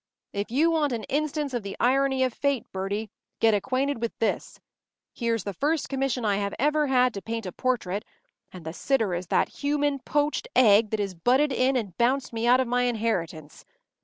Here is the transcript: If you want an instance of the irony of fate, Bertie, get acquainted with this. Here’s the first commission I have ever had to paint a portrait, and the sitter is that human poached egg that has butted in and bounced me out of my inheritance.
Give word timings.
If 0.33 0.49
you 0.49 0.71
want 0.71 0.93
an 0.93 1.03
instance 1.03 1.53
of 1.53 1.61
the 1.61 1.77
irony 1.79 2.23
of 2.23 2.33
fate, 2.33 2.65
Bertie, 2.71 3.11
get 3.39 3.53
acquainted 3.53 4.01
with 4.01 4.17
this. 4.17 4.59
Here’s 5.13 5.43
the 5.43 5.53
first 5.53 5.89
commission 5.89 6.25
I 6.25 6.37
have 6.37 6.55
ever 6.57 6.87
had 6.87 7.13
to 7.13 7.21
paint 7.21 7.45
a 7.45 7.51
portrait, 7.51 8.03
and 8.51 8.65
the 8.65 8.73
sitter 8.73 9.13
is 9.13 9.27
that 9.27 9.49
human 9.61 9.99
poached 9.99 10.47
egg 10.55 10.89
that 10.89 10.99
has 10.99 11.13
butted 11.13 11.51
in 11.53 11.75
and 11.75 11.95
bounced 11.99 12.33
me 12.33 12.47
out 12.47 12.59
of 12.59 12.67
my 12.67 12.85
inheritance. 12.85 13.63